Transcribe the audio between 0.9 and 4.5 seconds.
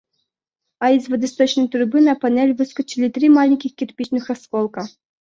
из водосточной трубы на панель выскочили три маленьких кирпичных